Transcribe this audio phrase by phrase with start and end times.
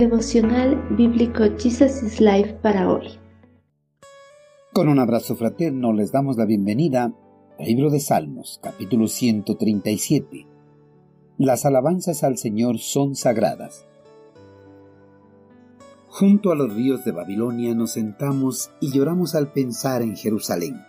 [0.00, 3.06] Devocional Bíblico Jesus is Life para hoy.
[4.72, 7.12] Con un abrazo fraterno les damos la bienvenida
[7.58, 10.46] al libro de Salmos, capítulo 137.
[11.36, 13.86] Las alabanzas al Señor son sagradas.
[16.08, 20.80] Junto a los ríos de Babilonia nos sentamos y lloramos al pensar en Jerusalén.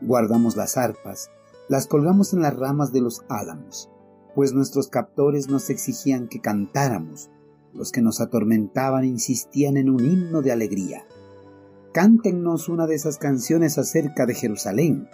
[0.00, 1.30] Guardamos las arpas,
[1.68, 3.88] las colgamos en las ramas de los álamos,
[4.34, 7.30] pues nuestros captores nos exigían que cantáramos
[7.74, 11.04] los que nos atormentaban insistían en un himno de alegría.
[11.92, 15.08] Cántennos una de esas canciones acerca de Jerusalén.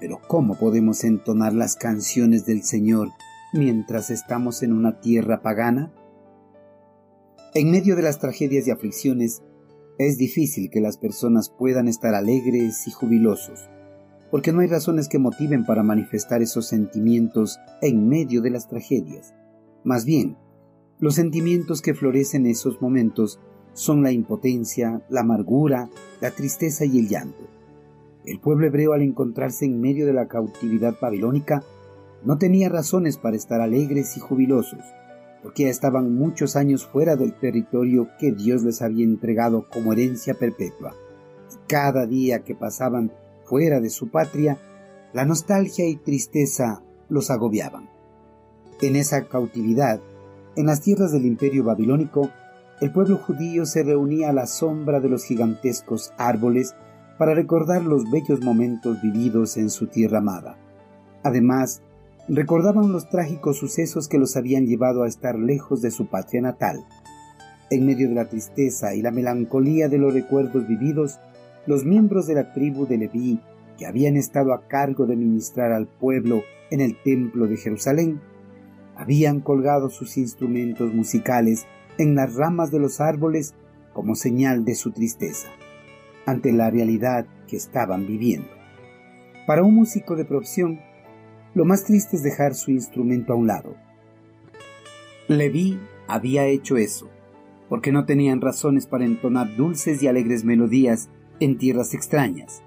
[0.00, 3.08] Pero ¿cómo podemos entonar las canciones del Señor
[3.52, 5.92] mientras estamos en una tierra pagana?
[7.54, 9.42] En medio de las tragedias y aflicciones,
[9.98, 13.68] es difícil que las personas puedan estar alegres y jubilosos,
[14.30, 19.34] porque no hay razones que motiven para manifestar esos sentimientos en medio de las tragedias.
[19.82, 20.36] Más bien,
[21.00, 23.38] los sentimientos que florecen en esos momentos
[23.72, 25.88] son la impotencia, la amargura,
[26.20, 27.46] la tristeza y el llanto.
[28.24, 31.62] El pueblo hebreo al encontrarse en medio de la cautividad babilónica
[32.24, 34.82] no tenía razones para estar alegres y jubilosos,
[35.42, 40.34] porque ya estaban muchos años fuera del territorio que Dios les había entregado como herencia
[40.34, 40.96] perpetua.
[41.52, 43.12] Y cada día que pasaban
[43.44, 44.58] fuera de su patria,
[45.12, 47.88] la nostalgia y tristeza los agobiaban.
[48.82, 50.00] En esa cautividad,
[50.58, 52.32] en las tierras del imperio babilónico,
[52.80, 56.74] el pueblo judío se reunía a la sombra de los gigantescos árboles
[57.16, 60.58] para recordar los bellos momentos vividos en su tierra amada.
[61.22, 61.80] Además,
[62.26, 66.84] recordaban los trágicos sucesos que los habían llevado a estar lejos de su patria natal.
[67.70, 71.20] En medio de la tristeza y la melancolía de los recuerdos vividos,
[71.66, 73.40] los miembros de la tribu de Leví,
[73.78, 76.42] que habían estado a cargo de ministrar al pueblo
[76.72, 78.20] en el templo de Jerusalén,
[78.98, 81.66] habían colgado sus instrumentos musicales
[81.98, 83.54] en las ramas de los árboles
[83.94, 85.48] como señal de su tristeza
[86.26, 88.50] ante la realidad que estaban viviendo.
[89.46, 90.80] Para un músico de profesión,
[91.54, 93.76] lo más triste es dejar su instrumento a un lado.
[95.28, 97.08] Leví había hecho eso,
[97.68, 101.08] porque no tenían razones para entonar dulces y alegres melodías
[101.40, 102.62] en tierras extrañas.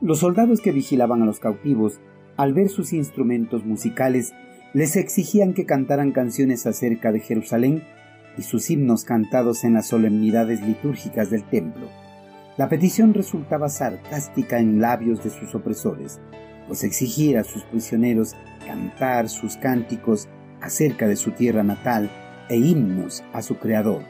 [0.00, 2.00] Los soldados que vigilaban a los cautivos,
[2.36, 4.32] al ver sus instrumentos musicales,
[4.72, 7.82] les exigían que cantaran canciones acerca de Jerusalén
[8.38, 11.88] y sus himnos cantados en las solemnidades litúrgicas del templo.
[12.56, 16.20] La petición resultaba sarcástica en labios de sus opresores,
[16.68, 18.34] pues exigía a sus prisioneros
[18.66, 20.28] cantar sus cánticos
[20.60, 22.10] acerca de su tierra natal
[22.48, 24.02] e himnos a su Creador.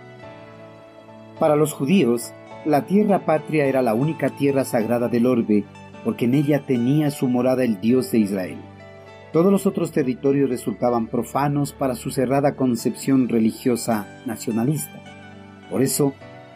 [1.38, 2.32] Para los judíos,
[2.66, 5.64] la tierra patria era la única tierra sagrada del orbe,
[6.04, 8.58] porque en ella tenía su morada el Dios de Israel.
[9.32, 15.00] Todos los otros territorios resultaban profanos para su cerrada concepción religiosa nacionalista.
[15.70, 16.14] Por eso,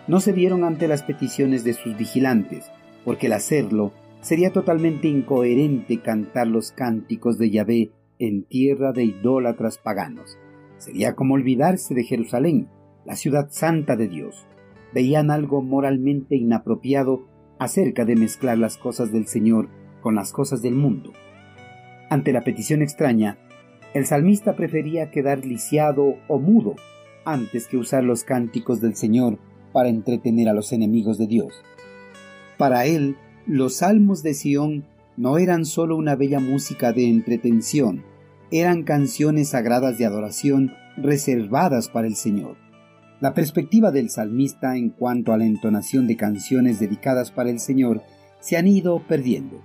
[0.08, 2.70] no se dieron ante las peticiones de sus vigilantes,
[3.04, 3.92] porque el hacerlo
[4.22, 10.36] sería totalmente incoherente cantar los cánticos de Yahvé en tierra de idólatras paganos.
[10.78, 12.68] Sería como olvidarse de Jerusalén,
[13.04, 14.46] la ciudad santa de Dios.
[14.92, 17.26] Veían algo moralmente inapropiado
[17.58, 19.68] acerca de mezclar las cosas del Señor
[20.00, 21.12] con las cosas del mundo.
[22.10, 23.38] Ante la petición extraña,
[23.94, 26.75] el salmista prefería quedar lisiado o mudo
[27.25, 29.38] antes que usar los cánticos del Señor
[29.72, 31.54] para entretener a los enemigos de Dios.
[32.59, 33.16] Para él,
[33.47, 34.84] los salmos de Sión
[35.16, 38.04] no eran sólo una bella música de entretención,
[38.50, 42.56] eran canciones sagradas de adoración reservadas para el Señor.
[43.21, 48.03] La perspectiva del salmista en cuanto a la entonación de canciones dedicadas para el Señor
[48.41, 49.62] se han ido perdiendo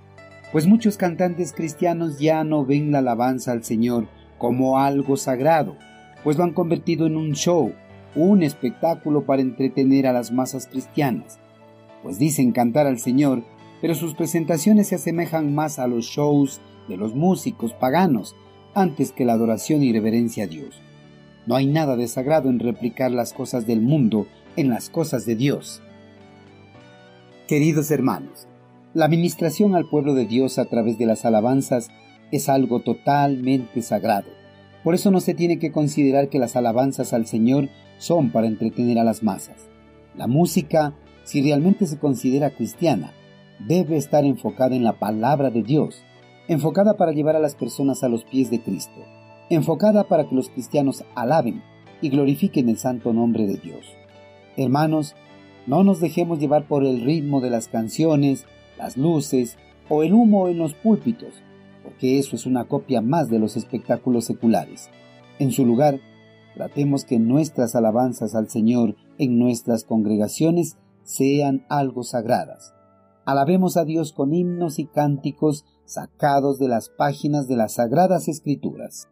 [0.52, 5.76] pues muchos cantantes cristianos ya no ven la alabanza al Señor como algo sagrado,
[6.24, 7.72] pues lo han convertido en un show,
[8.14, 11.38] un espectáculo para entretener a las masas cristianas,
[12.02, 13.44] pues dicen cantar al Señor,
[13.80, 18.34] pero sus presentaciones se asemejan más a los shows de los músicos paganos
[18.74, 20.80] antes que la adoración y reverencia a Dios.
[21.46, 24.26] No hay nada de sagrado en replicar las cosas del mundo
[24.56, 25.82] en las cosas de Dios.
[27.46, 28.46] Queridos hermanos,
[28.92, 31.90] la administración al pueblo de Dios a través de las alabanzas
[32.32, 34.28] es algo totalmente sagrado.
[34.82, 38.98] Por eso no se tiene que considerar que las alabanzas al Señor son para entretener
[38.98, 39.68] a las masas.
[40.16, 40.94] La música,
[41.24, 43.12] si realmente se considera cristiana,
[43.60, 46.02] debe estar enfocada en la palabra de Dios,
[46.48, 49.04] enfocada para llevar a las personas a los pies de Cristo,
[49.50, 51.62] enfocada para que los cristianos alaben
[52.00, 53.86] y glorifiquen el santo nombre de Dios.
[54.56, 55.14] Hermanos,
[55.66, 58.46] no nos dejemos llevar por el ritmo de las canciones,
[58.80, 61.42] las luces o el humo en los púlpitos,
[61.84, 64.88] porque eso es una copia más de los espectáculos seculares.
[65.38, 66.00] En su lugar,
[66.54, 72.74] Tratemos que nuestras alabanzas al Señor en nuestras congregaciones sean algo sagradas.
[73.24, 79.08] Alabemos a Dios con himnos y cánticos sacados de las páginas de las Sagradas Escrituras.